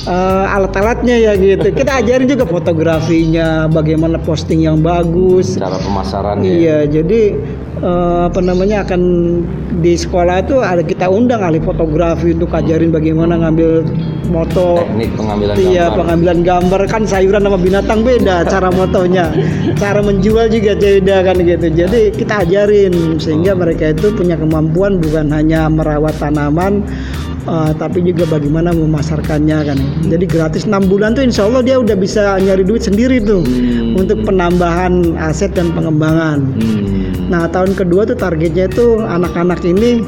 [0.08, 1.68] eh, alat-alatnya ya gitu.
[1.68, 5.60] Kita ajarin juga fotografinya bagaimana posting yang bagus.
[5.60, 6.48] Cara pemasarannya.
[6.48, 7.36] Iya, jadi
[7.80, 9.00] eh, apa namanya akan
[9.80, 13.82] di sekolah itu ada kita undang ahli fotografi untuk ajarin bagaimana ngambil
[14.30, 15.98] moto teknik pengambilan Iya gambar.
[16.00, 19.26] pengambilan gambar kan sayuran sama binatang beda cara motonya,
[19.82, 21.66] cara menjual juga beda kan gitu.
[21.68, 26.80] Jadi kita ajarin sehingga mereka itu punya kemampuan bukan hanya merawat tanaman,
[27.44, 29.78] eh, tapi juga bagaimana memasarkannya kan.
[30.08, 33.44] Jadi gratis 6 bulan tuh insya Allah dia udah bisa nyari duit sendiri tuh
[33.94, 36.42] untuk penambahan aset dan pengembangan.
[37.28, 40.04] Nah tahun kedua tuh targetnya itu anak-anak ini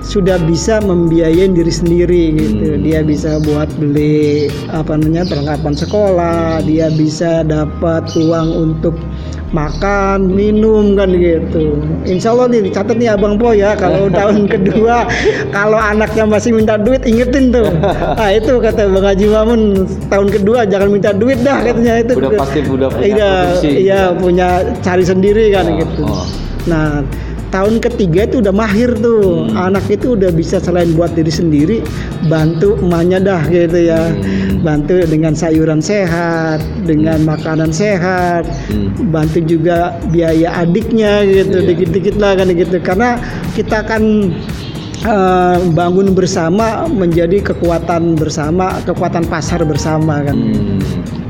[0.00, 2.80] sudah bisa membiayain diri sendiri gitu.
[2.80, 8.96] Dia bisa buat beli apa namanya perlengkapan sekolah, dia bisa dapat uang untuk
[9.50, 11.74] makan, minum kan gitu.
[12.06, 15.10] Insya Allah nih dicatat nih Abang Po ya kalau tahun kedua
[15.50, 17.66] kalau anaknya masih minta duit ingetin tuh.
[18.14, 19.60] Nah itu kata Bang Haji Mamun
[20.06, 22.14] tahun kedua jangan minta duit dah katanya itu.
[22.18, 23.32] Udah pasti udah punya Iya,
[23.66, 24.48] iya punya
[24.80, 26.06] cari sendiri kan gitu.
[26.68, 27.00] Nah,
[27.50, 29.50] tahun ketiga itu udah mahir tuh.
[29.54, 31.76] Anak itu udah bisa selain buat diri sendiri,
[32.30, 34.10] bantu emaknya dah gitu ya.
[34.60, 38.46] Bantu dengan sayuran sehat, dengan makanan sehat,
[39.10, 42.76] bantu juga biaya adiknya gitu, dikit-dikit lah kan gitu.
[42.80, 43.18] Karena
[43.58, 44.32] kita kan
[45.04, 50.36] eh, bangun bersama menjadi kekuatan bersama, kekuatan pasar bersama kan.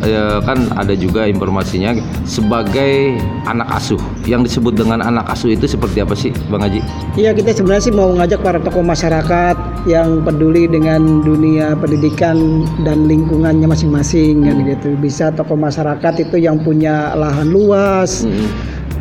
[0.00, 1.92] Ya, kan ada juga informasinya
[2.24, 4.00] sebagai anak asuh.
[4.24, 6.80] Yang disebut dengan anak asuh itu seperti apa sih, Bang Haji?
[7.20, 13.04] Iya kita sebenarnya sih mau ngajak para tokoh masyarakat yang peduli dengan dunia pendidikan dan
[13.12, 14.96] lingkungannya masing-masing kan gitu.
[14.96, 18.24] Bisa tokoh masyarakat itu yang punya lahan luas.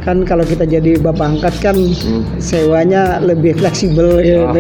[0.10, 1.78] Kan kalau kita jadi bapak angkat kan
[2.42, 4.58] sewanya lebih fleksibel gitu.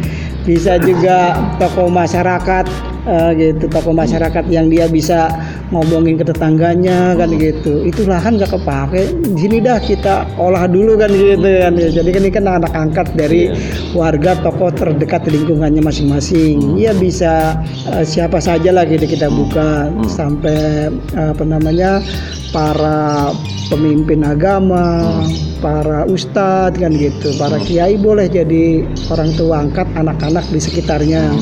[0.48, 5.30] bisa juga tokoh masyarakat eh, gitu tokoh masyarakat yang dia bisa
[5.70, 7.86] ngomongin ke tetangganya kan gitu.
[7.86, 9.14] Itu lahan gak kepake.
[9.38, 11.72] Sini dah kita olah dulu kan gitu kan.
[11.78, 13.50] Jadi kan ini kan anak angkat dari
[13.94, 16.76] warga tokoh terdekat lingkungannya masing-masing.
[16.76, 17.62] Ya bisa
[17.94, 19.88] eh, siapa saja lah gitu kita buka.
[20.10, 22.02] Sampai eh, apa namanya
[22.50, 23.30] para
[23.70, 25.22] pemimpin agama
[25.60, 31.32] para ustadz kan gitu para kiai boleh jadi orang tua angkat anak-anak di sekitarnya.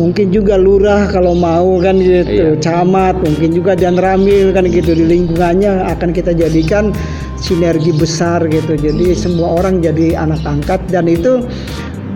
[0.00, 5.04] Mungkin juga lurah kalau mau kan gitu camat mungkin juga dan ramil kan gitu di
[5.04, 6.96] lingkungannya akan kita jadikan
[7.36, 8.72] sinergi besar gitu.
[8.72, 11.44] Jadi semua orang jadi anak angkat dan itu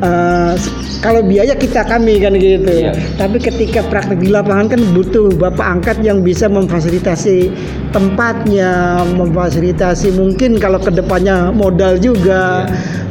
[0.02, 0.54] eh,
[1.00, 2.90] kalau biaya kita kami kan gitu.
[3.16, 7.52] Tapi ketika praktek di lapangan kan butuh bapak angkat yang bisa memfasilitasi
[7.94, 12.66] tempatnya memfasilitasi mungkin kalau ke depannya modal juga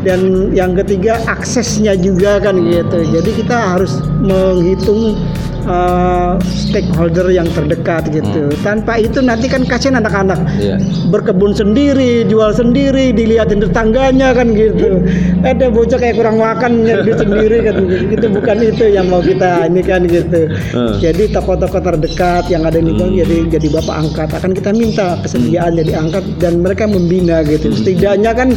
[0.06, 5.18] dan yang ketiga aksesnya juga kan gitu jadi kita harus menghitung
[5.65, 10.78] uh, stakeholder yang terdekat gitu tanpa itu nanti kan kasihan anak-anak Iya.
[11.10, 15.04] berkebun sendiri, jual sendiri, dilihatin tetangganya kan gitu.
[15.41, 19.82] Ada bocah kayak kurang makan nyari sendiri kan itu bukan itu yang mau kita ini
[19.84, 20.48] kan gitu.
[20.72, 20.96] Hmm.
[21.02, 25.76] Jadi tokoh-tokoh terdekat yang ada di lingkungan jadi jadi bapak angkat akan kita minta kesediaan
[25.76, 27.74] jadi angkat dan mereka membina gitu.
[27.74, 28.54] Setidaknya kan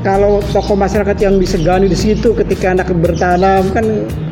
[0.00, 3.84] kalau tokoh masyarakat yang disegani di situ ketika anak bertanam kan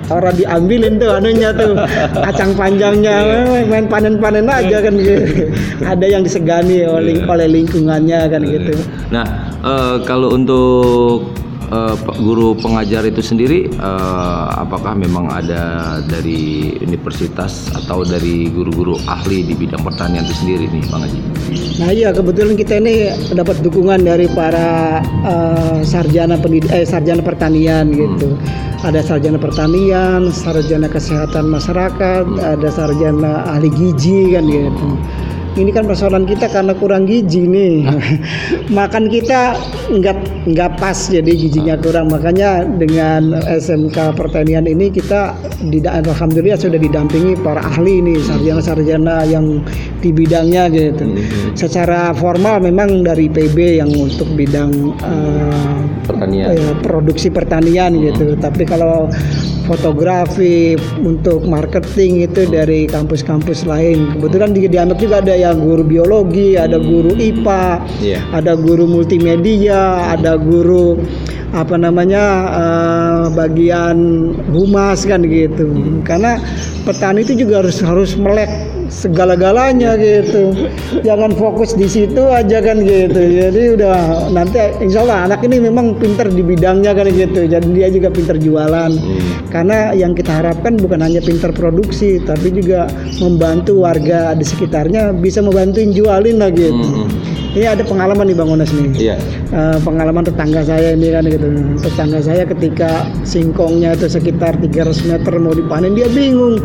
[0.09, 1.77] orang diambilin tuh anunya tuh
[2.25, 5.49] kacang panjangnya main panen-panen aja kan gitu.
[5.93, 8.73] Ada yang disegani oleh oleh lingkungannya kan gitu.
[9.13, 9.27] Nah,
[9.61, 11.29] eh, kalau untuk
[11.69, 19.45] eh, guru pengajar itu sendiri, eh, apakah memang ada dari universitas atau dari guru-guru ahli
[19.45, 21.21] di bidang pertanian itu sendiri nih, Bang Haji?
[21.79, 27.89] Nah iya kebetulan kita ini dapat dukungan dari para eh, sarjana pendid- eh, sarjana pertanian
[27.93, 28.35] gitu.
[28.79, 34.87] Ada sarjana pertanian, sarjana kesehatan masyarakat, ada sarjana ahli gizi kan gitu.
[35.59, 37.83] Ini kan persoalan kita karena kurang gizi nih.
[38.79, 39.59] Makan kita
[39.91, 42.15] nggak nggak pas jadi gizinya kurang.
[42.15, 49.59] Makanya dengan SMK pertanian ini kita tidak alhamdulillah sudah didampingi para ahli nih sarjana-sarjana yang
[49.99, 51.11] di bidangnya gitu.
[51.59, 56.55] Secara formal memang dari PB yang untuk bidang eh, Pertanian.
[56.55, 58.39] eh, produksi pertanian gitu.
[58.39, 59.11] Tapi kalau
[59.69, 64.17] fotografi untuk marketing itu dari kampus-kampus lain.
[64.17, 68.21] Kebetulan di Dianap juga ada yang guru biologi, ada guru IPA, Iya.
[68.33, 70.97] ada guru multimedia, ada guru
[71.53, 73.97] apa namanya eh, bagian
[74.53, 75.69] humas kan gitu.
[76.05, 76.41] Karena
[76.89, 78.49] petani itu juga harus harus melek
[78.89, 80.53] segala-galanya gitu.
[81.05, 83.21] Jangan fokus di situ aja kan gitu.
[83.21, 87.47] Jadi udah nanti insya Allah anak ini memang pinter di bidangnya kan gitu.
[87.47, 88.93] Jadi dia juga pinter jualan.
[89.49, 92.89] Karena yang kita harapkan bukan hanya pinter produksi, tapi juga
[93.21, 97.09] membantu warga di sekitarnya bisa membantuin jualin lah gitu.
[97.57, 98.93] Ini ada pengalaman nih Bang Ones nih.
[98.93, 99.17] Iya.
[99.49, 101.49] Eh, pengalaman tetangga saya ini kan gitu.
[101.81, 106.61] Tetangga saya ketika singkongnya itu sekitar 300 meter mau dipanen dia bingung.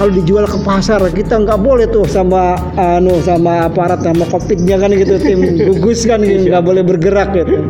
[0.00, 4.90] Kalau dijual ke pasar kita nggak boleh tuh sama anu sama aparat sama kopitnya kan
[4.96, 7.60] gitu tim gugus kan gitu nggak boleh bergerak gitu.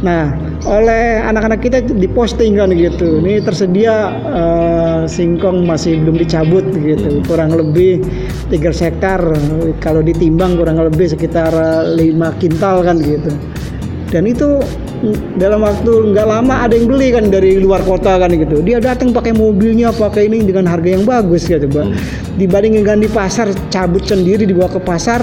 [0.00, 0.32] Nah,
[0.64, 3.20] oleh anak-anak kita diposting kan gitu.
[3.20, 3.94] Ini tersedia
[4.24, 7.20] eh, singkong masih belum dicabut gitu.
[7.28, 8.00] Kurang lebih
[8.48, 9.20] 3 hektar
[9.80, 11.52] kalau ditimbang kurang lebih sekitar
[11.92, 13.30] 5 kintal kan gitu.
[14.08, 14.62] Dan itu
[15.04, 18.64] mm, dalam waktu nggak lama ada yang beli kan dari luar kota kan gitu.
[18.64, 21.92] Dia datang pakai mobilnya, pakai ini dengan harga yang bagus gitu, Bang.
[22.40, 25.20] Dibandingkan di pasar cabut sendiri dibawa ke pasar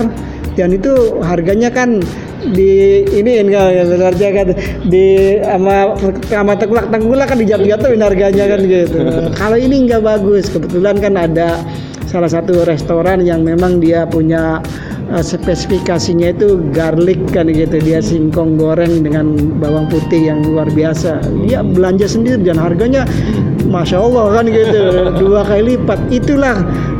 [0.60, 2.04] dan itu harganya kan
[2.50, 4.48] di ini enggak ya berarti kan
[4.90, 5.94] di sama
[6.26, 9.00] sama tengkulak tengkulak kan dijatuh-jatuhin harganya kan gitu.
[9.40, 10.50] Kalau ini nggak bagus.
[10.50, 11.62] Kebetulan kan ada
[12.10, 14.60] salah satu restoran yang memang dia punya
[15.14, 17.78] uh, spesifikasinya itu garlic kan gitu.
[17.78, 21.22] Dia singkong goreng dengan bawang putih yang luar biasa.
[21.46, 23.06] Dia belanja sendiri dan harganya
[23.70, 24.82] masya Allah kan gitu.
[25.22, 26.00] Dua kali lipat.
[26.10, 26.58] Itulah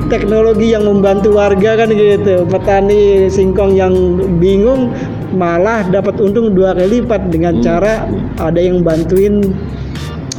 [0.08, 2.46] teknologi yang membantu warga kan gitu.
[2.46, 3.94] Petani singkong yang
[4.40, 4.94] bingung
[5.32, 8.08] malah dapat untung dua kali lipat dengan cara
[8.40, 9.56] ada yang bantuin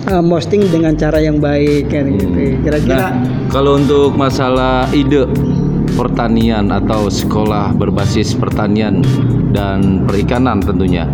[0.09, 3.13] uh, posting dengan cara yang baik kan gitu kira-kira Nah,
[3.53, 5.29] kalau untuk masalah ide
[5.93, 9.05] pertanian atau sekolah berbasis pertanian
[9.53, 11.05] dan perikanan tentunya.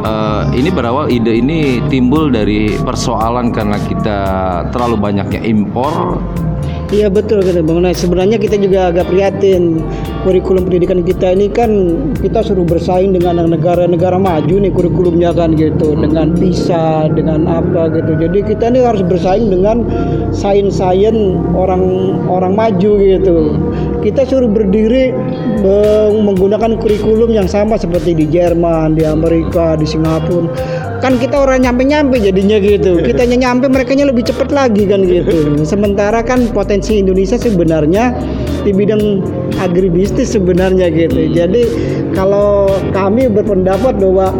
[0.00, 4.18] eh, ini berawal ide ini timbul dari persoalan karena kita
[4.72, 6.22] terlalu banyaknya impor
[6.90, 7.94] Iya betul gitu Bang Nay.
[7.94, 9.78] Sebenarnya kita juga agak prihatin
[10.26, 11.70] kurikulum pendidikan kita ini kan
[12.18, 18.18] kita suruh bersaing dengan negara-negara maju nih kurikulumnya kan gitu dengan PISA dengan apa gitu.
[18.18, 19.86] Jadi kita ini harus bersaing dengan
[20.34, 21.82] sains-sains orang
[22.26, 23.54] orang maju gitu.
[24.00, 25.12] Kita suruh berdiri
[25.60, 30.48] be- menggunakan kurikulum yang sama seperti di Jerman, di Amerika, di Singapura.
[31.00, 33.00] Kan kita orang nyampe-nyampe jadinya gitu.
[33.00, 35.64] Kita nyampe mereka lebih cepat lagi kan gitu.
[35.64, 38.12] Sementara kan potensi Indonesia sebenarnya
[38.64, 39.24] di bidang
[39.60, 41.32] agribisnis sebenarnya gitu.
[41.32, 41.62] Jadi
[42.12, 44.32] kalau kami berpendapat bahwa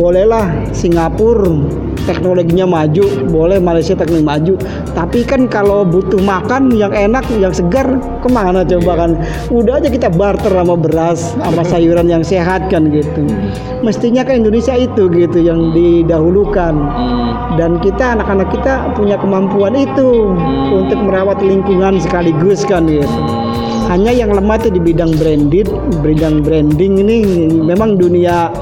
[0.00, 4.54] bolehlah Singapura teknologinya maju, boleh Malaysia teknologi maju.
[4.96, 7.84] Tapi kan kalau butuh makan yang enak, yang segar,
[8.24, 9.10] ke mana coba kan?
[9.52, 13.28] Udah aja kita barter sama beras, sama sayuran yang sehat kan gitu.
[13.84, 16.74] Mestinya kan Indonesia itu gitu yang didahulukan.
[17.60, 20.32] Dan kita anak-anak kita punya kemampuan itu
[20.72, 23.20] untuk merawat lingkungan sekaligus kan gitu.
[23.88, 25.64] Hanya yang lemah itu di bidang branded,
[26.04, 27.18] bidang branding ini
[27.56, 28.52] memang dunia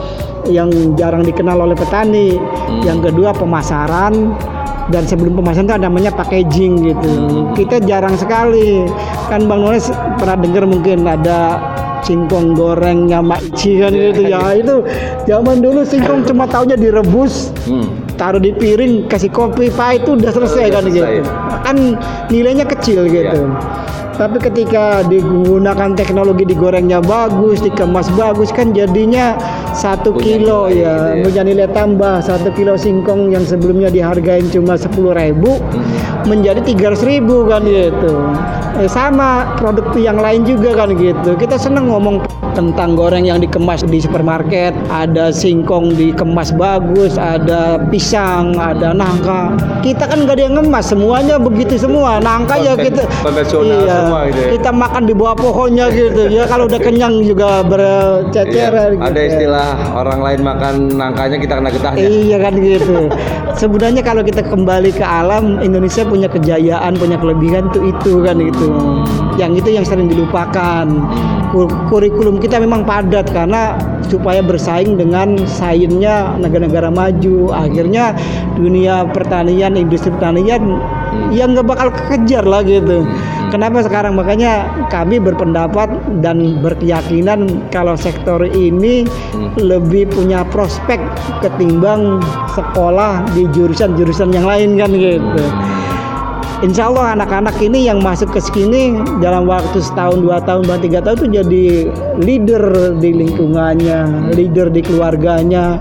[0.49, 2.39] yang jarang dikenal oleh petani.
[2.83, 4.35] Yang kedua pemasaran
[4.91, 7.11] dan sebelum pemasaran itu ada namanya packaging gitu.
[7.55, 8.87] Kita jarang sekali.
[9.31, 11.59] Kan Bang Nunes pernah dengar mungkin ada
[12.07, 14.55] singkong gorengnya Maici kan gitu ya.
[14.55, 14.87] Itu
[15.27, 17.51] zaman dulu singkong cuma taunya direbus
[18.17, 21.05] taruh di piring kasih kopi pahit itu udah selesai kan gitu.
[21.63, 21.77] kan
[22.33, 23.53] nilainya kecil gitu
[24.17, 29.37] tapi ketika digunakan teknologi digorengnya bagus dikemas bagus kan jadinya
[29.77, 32.25] satu kilo ya punya nilai tambah.
[32.25, 35.61] Satu kilo singkong yang sebelumnya dihargain cuma sepuluh ribu
[36.25, 37.63] menjadi tiga ribu kan?
[37.63, 38.13] Gitu.
[38.81, 40.97] Eh, sama produk yang lain juga kan?
[40.97, 41.37] Gitu.
[41.37, 42.25] Kita seneng ngomong
[42.57, 49.53] tentang goreng yang dikemas di supermarket ada singkong dikemas bagus ada pisang ada nangka.
[49.85, 52.17] Kita kan nggak ada yang ngemas semuanya begitu semua.
[52.17, 53.03] Nangka ya Konven- kita.
[53.21, 54.49] konvensional semua gitu ya.
[54.55, 59.31] kita makan di bawah pohonnya gitu ya kalau udah kenyang juga berceceran Iya, ada gitu.
[59.35, 62.99] istilah orang lain makan nangkanya kita kena getahnya Iya kan gitu.
[63.57, 68.69] Sebenarnya kalau kita kembali ke alam, Indonesia punya kejayaan, punya kelebihan tuh itu kan gitu.
[69.35, 70.85] Yang itu yang sering dilupakan.
[71.47, 77.49] Kur- Kurikulum kita memang padat karena supaya bersaing dengan sainsnya negara-negara maju.
[77.51, 78.13] Akhirnya
[78.55, 80.77] dunia pertanian, industri pertanian
[81.33, 83.05] yang nggak bakal kekejar lah gitu.
[83.47, 85.87] Kenapa sekarang makanya kami berpendapat
[86.19, 89.07] dan berkeyakinan kalau sektor ini
[89.55, 90.99] lebih punya prospek
[91.47, 92.19] ketimbang
[92.59, 95.45] sekolah di jurusan-jurusan yang lain kan gitu.
[96.65, 101.05] Insya Allah anak-anak ini yang masuk ke sini dalam waktu setahun, dua tahun, bahkan tiga
[101.05, 101.65] tahun itu jadi
[102.17, 102.65] leader
[102.97, 105.77] di lingkungannya, leader di keluarganya,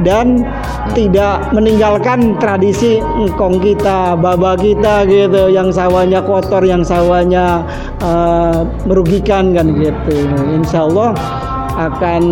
[0.00, 0.48] dan
[0.92, 7.64] tidak meninggalkan tradisi engkong kita, baba kita gitu, yang sawahnya kotor, yang sawahnya
[8.04, 10.28] eh, merugikan kan gitu.
[10.52, 11.16] Insya Allah
[11.74, 12.22] akan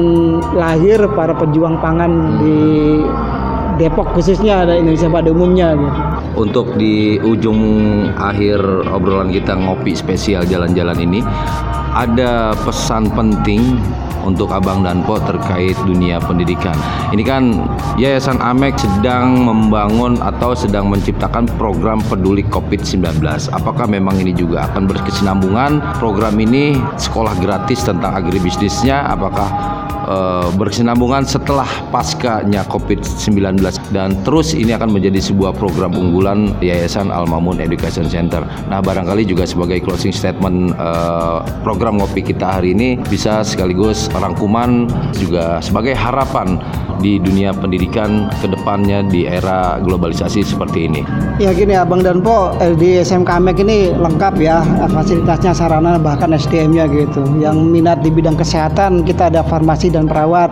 [0.54, 2.60] lahir para pejuang pangan di
[3.80, 6.00] Depok khususnya ada Indonesia pada umumnya gitu.
[6.36, 7.60] Untuk di ujung
[8.14, 8.60] akhir
[8.92, 11.20] obrolan kita ngopi spesial jalan-jalan ini
[11.92, 13.80] ada pesan penting
[14.22, 16.74] untuk Abang dan Po terkait dunia pendidikan.
[17.10, 17.42] Ini kan
[17.98, 23.20] Yayasan Amek sedang membangun atau sedang menciptakan program peduli COVID-19.
[23.52, 29.10] Apakah memang ini juga akan berkesinambungan program ini sekolah gratis tentang agribisnisnya?
[29.10, 33.62] Apakah uh, berkesinambungan setelah paskanya COVID-19
[33.94, 38.42] dan terus ini akan menjadi sebuah program unggulan Yayasan Al Mamun Education Center.
[38.70, 44.90] Nah, barangkali juga sebagai closing statement uh, program ngopi kita hari ini bisa sekaligus rangkuman
[45.18, 46.58] juga sebagai harapan
[47.02, 51.02] di dunia pendidikan ke depannya di era globalisasi seperti ini.
[51.42, 56.30] Ya gini Abang dan Po eh, di SMK Amek ini lengkap ya fasilitasnya sarana bahkan
[56.30, 57.26] SDM-nya gitu.
[57.42, 60.48] Yang minat di bidang kesehatan kita ada farmasi dan perawat.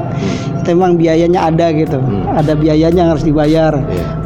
[0.60, 1.98] Itu memang biayanya ada gitu.
[2.36, 3.72] Ada biayanya yang harus dibayar.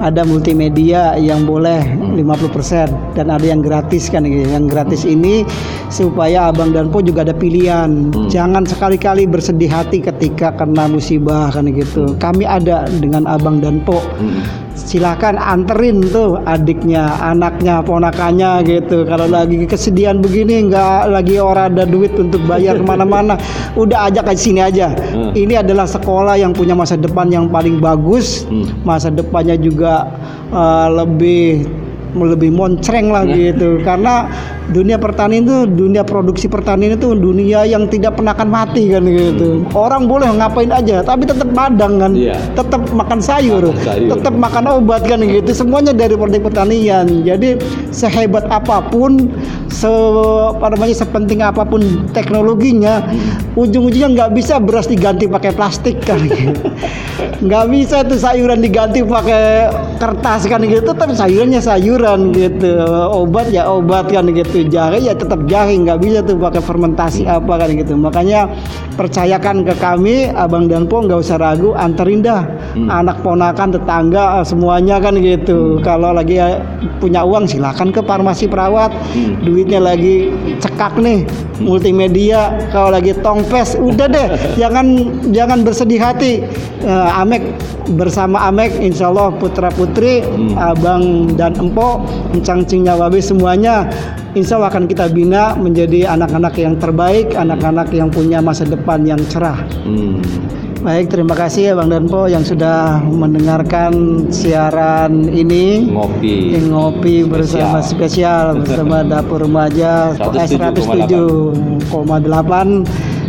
[0.02, 1.80] Ada multimedia yang boleh
[2.18, 4.44] 50% dan ada yang gratis kan gitu.
[4.50, 5.46] Yang gratis ini
[5.88, 8.10] supaya Abang dan Po juga ada pilihan.
[8.28, 12.18] Jangan sekali-kali bersedih hati ketika kena musibah kan gitu.
[12.18, 14.02] Kami ada dengan Abang dan Po.
[14.74, 19.06] Silakan anterin tuh adiknya, anaknya, ponakannya gitu.
[19.06, 23.38] Kalau lagi kesedihan begini nggak lagi orang ada duit untuk bayar ke mana-mana,
[23.82, 24.90] udah ajak ke sini aja.
[25.34, 28.50] Ini adalah sekolah yang punya masa depan yang paling bagus,
[28.82, 30.10] masa depannya juga
[30.50, 31.70] uh, lebih
[32.14, 33.82] lebih moncreng lah gitu.
[33.82, 34.30] Karena
[34.72, 39.66] dunia pertanian itu dunia produksi pertanian itu dunia yang tidak pernah akan mati kan gitu.
[39.76, 42.12] Orang boleh ngapain aja tapi tetap madang kan.
[42.54, 45.50] Tetap makan sayur, tetap makan obat kan gitu.
[45.52, 47.26] Semuanya dari produk pertanian.
[47.26, 47.60] Jadi
[47.90, 49.28] sehebat apa pun
[49.68, 49.90] se
[50.54, 53.02] apa namanya sepenting apa pun teknologinya
[53.58, 56.22] ujung-ujungnya nggak bisa beras diganti pakai plastik kan.
[56.24, 56.54] Gitu
[57.44, 59.68] nggak bisa tuh sayuran diganti pakai
[60.00, 60.94] kertas kan gitu.
[60.94, 61.60] Tapi sayurannya
[62.04, 64.68] sayuran gitu obat ya obat kan gitu.
[64.68, 67.96] Jahe ya tetap jahe nggak bisa tuh pakai fermentasi apa kan gitu.
[67.96, 68.52] Makanya
[68.94, 72.44] percayakan ke kami abang dan po nggak usah ragu anterin dah
[72.76, 75.80] anak ponakan tetangga semuanya kan gitu.
[75.80, 76.36] Kalau lagi
[77.00, 78.92] punya uang silakan ke farmasi perawat.
[79.40, 80.28] Duitnya lagi
[80.60, 81.24] cekak nih
[81.64, 82.52] multimedia.
[82.68, 84.28] Kalau lagi tongpes udah deh.
[84.60, 84.86] Jangan
[85.32, 86.44] jangan bersedih hati.
[86.84, 87.40] Uh, Amek
[87.96, 90.20] bersama Amek Insya Allah putra putri
[90.56, 91.93] abang dan empok
[92.34, 93.88] encang-cingnya babe semuanya.
[94.34, 99.20] Insya Allah akan kita bina menjadi anak-anak yang terbaik anak-anak yang punya masa depan yang
[99.30, 99.62] cerah.
[100.84, 105.88] Baik, terima kasih ya Bang Danpo yang sudah mendengarkan siaran ini.
[105.88, 106.60] Ngopi.
[106.60, 111.88] Ngopi bersama spesial, bersama Dapur Remaja 107,8.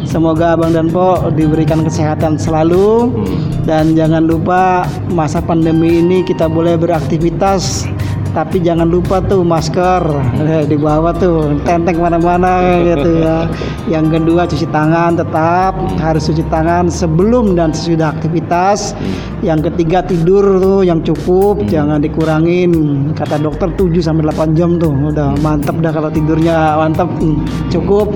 [0.04, 3.16] Semoga Bang Danpo diberikan kesehatan selalu.
[3.64, 4.84] Dan jangan lupa
[5.16, 7.88] masa pandemi ini kita boleh beraktivitas
[8.36, 10.04] tapi jangan lupa tuh masker
[10.44, 13.48] eh, di bawah tuh tenteng mana-mana gitu ya.
[13.88, 15.74] Yang kedua cuci tangan tetap
[16.04, 18.92] harus cuci tangan sebelum dan sesudah aktivitas.
[19.40, 22.72] Yang ketiga tidur tuh yang cukup, jangan dikurangin.
[23.16, 28.12] Kata dokter 7 sampai 8 jam tuh udah mantep dah kalau tidurnya mantep hmm, cukup.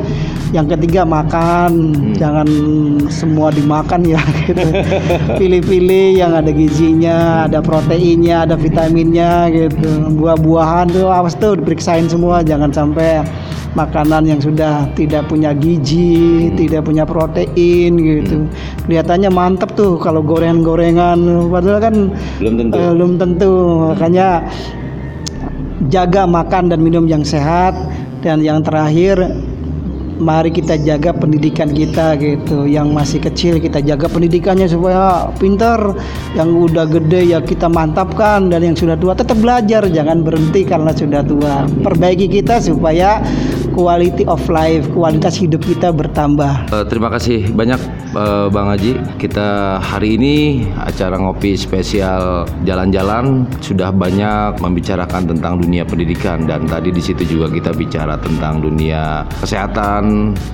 [0.49, 2.49] Yang ketiga makan, jangan
[3.13, 4.17] semua dimakan ya
[4.49, 4.65] gitu.
[5.37, 10.08] Pilih-pilih yang ada gizinya, ada proteinnya, ada vitaminnya gitu.
[10.17, 13.21] Buah-buahan tuh awas tuh diperiksain semua, jangan sampai
[13.77, 18.49] makanan yang sudah tidak punya gizi, tidak punya protein gitu.
[18.89, 21.19] Kelihatannya mantep tuh kalau gorengan-gorengan,
[21.53, 21.95] padahal kan
[22.41, 22.75] belum tentu.
[22.77, 23.53] eh, belum tentu.
[23.93, 24.27] Makanya
[25.87, 27.77] jaga makan dan minum yang sehat
[28.25, 29.21] dan yang terakhir
[30.19, 32.67] mari kita jaga pendidikan kita gitu.
[32.69, 35.95] Yang masih kecil kita jaga pendidikannya supaya pinter
[36.35, 38.51] yang udah gede ya kita mantapkan.
[38.51, 39.87] Dan yang sudah tua tetap belajar.
[39.87, 41.65] Jangan berhenti karena sudah tua.
[41.81, 43.23] Perbaiki kita supaya
[43.73, 46.67] quality of life kualitas hidup kita bertambah.
[46.73, 47.79] Eh, terima kasih banyak
[48.11, 48.99] eh, Bang Haji.
[49.15, 56.43] Kita hari ini acara ngopi spesial jalan-jalan sudah banyak membicarakan tentang dunia pendidikan.
[56.43, 60.08] Dan tadi di situ juga kita bicara tentang dunia kesehatan,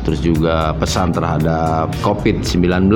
[0.06, 2.92] terus juga pesan terhadap COVID-19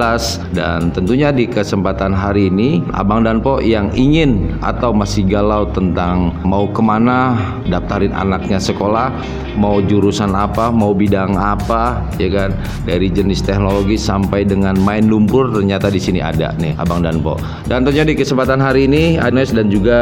[0.54, 6.34] dan tentunya di kesempatan hari ini Abang dan Po yang ingin atau masih galau tentang
[6.44, 7.38] mau ke mana
[7.70, 9.14] daftarin anaknya sekolah,
[9.56, 12.50] mau jurusan apa, mau bidang apa, ya kan?
[12.84, 17.38] Dari jenis teknologi sampai dengan main lumpur ternyata di sini ada nih Abang dan Po.
[17.70, 20.00] Dan tentunya di kesempatan hari ini Agnes dan juga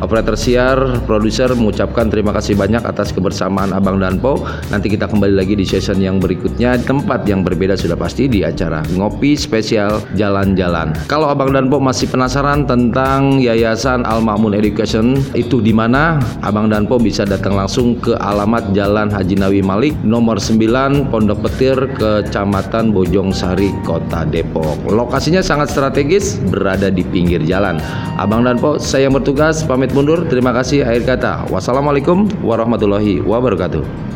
[0.00, 4.40] operator siar, produser mengucapkan terima kasih banyak atas kebersamaan Abang dan Po.
[4.72, 8.40] Nanti kita kembali lagi di sesi Education yang berikutnya tempat yang berbeda sudah pasti di
[8.40, 10.96] acara ngopi spesial jalan-jalan.
[11.12, 16.16] Kalau Abang dan Po masih penasaran tentang Yayasan Al Makmun Education itu di mana?
[16.40, 21.44] Abang dan Po bisa datang langsung ke alamat Jalan Haji Nawi Malik nomor 9 Pondok
[21.44, 24.88] Petir, Kecamatan Bojong Sari, Kota Depok.
[24.88, 27.76] Lokasinya sangat strategis, berada di pinggir jalan.
[28.16, 30.24] Abang dan Po, saya yang bertugas pamit mundur.
[30.32, 30.80] Terima kasih.
[30.88, 34.14] Akhir kata, wassalamualaikum warahmatullahi wabarakatuh.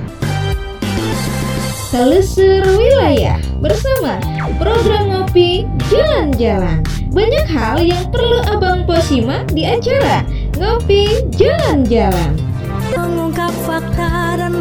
[1.88, 4.20] Telusur Wilayah bersama
[4.60, 6.84] program ngopi jalan-jalan.
[7.16, 10.20] Banyak hal yang perlu Abang Po simak di acara
[10.60, 12.36] Ngopi Jalan-Jalan.
[12.92, 14.60] Mengungkap fakta dan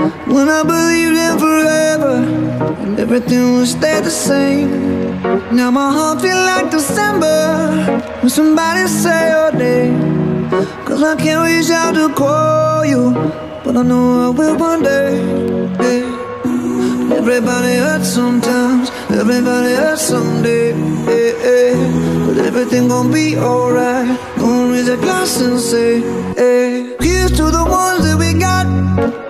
[0.00, 2.14] When I believed in forever
[2.82, 4.70] and everything would stay the same.
[5.54, 10.48] Now my heart feel like December when somebody say your name.
[10.86, 13.12] Cause I can't reach out to call you,
[13.62, 15.20] but I know I will one day.
[15.84, 17.16] Yeah.
[17.20, 20.70] Everybody hurts sometimes, everybody hurts someday.
[20.70, 22.26] Yeah, yeah.
[22.26, 24.18] But everything gon' be alright.
[24.38, 26.00] Gonna raise a glass and say,
[26.36, 26.96] hey.
[27.00, 29.29] Here's to the ones that we got.